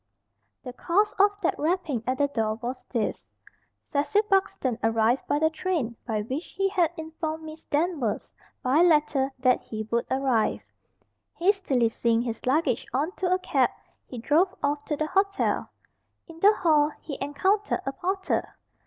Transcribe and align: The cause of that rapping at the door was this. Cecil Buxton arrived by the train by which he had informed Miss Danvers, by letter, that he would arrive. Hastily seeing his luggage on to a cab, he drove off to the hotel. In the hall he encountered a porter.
The 0.63 0.73
cause 0.73 1.13
of 1.19 1.39
that 1.41 1.59
rapping 1.59 2.03
at 2.07 2.17
the 2.17 2.27
door 2.27 2.55
was 2.55 2.77
this. 2.89 3.27
Cecil 3.85 4.23
Buxton 4.31 4.79
arrived 4.81 5.27
by 5.27 5.37
the 5.37 5.51
train 5.51 5.95
by 6.07 6.23
which 6.23 6.45
he 6.57 6.69
had 6.69 6.89
informed 6.97 7.43
Miss 7.43 7.65
Danvers, 7.65 8.31
by 8.63 8.81
letter, 8.81 9.31
that 9.37 9.61
he 9.61 9.87
would 9.91 10.07
arrive. 10.09 10.63
Hastily 11.35 11.89
seeing 11.89 12.23
his 12.23 12.47
luggage 12.47 12.87
on 12.91 13.11
to 13.17 13.31
a 13.31 13.37
cab, 13.37 13.69
he 14.07 14.17
drove 14.17 14.55
off 14.63 14.83
to 14.85 14.97
the 14.97 15.05
hotel. 15.05 15.69
In 16.27 16.39
the 16.39 16.51
hall 16.55 16.89
he 16.99 17.19
encountered 17.23 17.81
a 17.85 17.91
porter. 17.93 18.55